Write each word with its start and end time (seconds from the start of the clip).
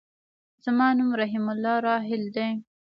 زما 0.63 0.87
نوم 0.97 1.09
رحيم 1.21 1.45
الله 1.53 1.75
راحل 1.87 2.23
دی. 2.35 2.49